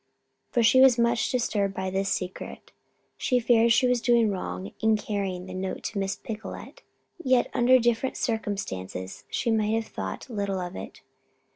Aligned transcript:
For 0.49 0.63
she 0.63 0.81
was 0.81 0.97
much 0.97 1.29
disturbed 1.29 1.75
by 1.75 1.91
this 1.91 2.09
secret. 2.09 2.71
She 3.17 3.39
feared 3.39 3.71
she 3.71 3.85
was 3.87 4.01
doing 4.01 4.31
wrong 4.31 4.71
in 4.79 4.97
carrying 4.97 5.45
the 5.45 5.53
note 5.53 5.83
to 5.83 5.99
Miss 5.99 6.15
Picolet. 6.15 6.81
Yet, 7.23 7.51
under 7.53 7.77
different 7.77 8.17
circumstances, 8.17 9.25
she 9.29 9.51
might 9.51 9.75
have 9.75 9.85
thought 9.85 10.27
little 10.27 10.59
of 10.59 10.75
it. 10.75 11.01